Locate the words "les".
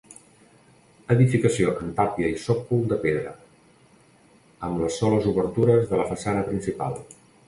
4.85-4.97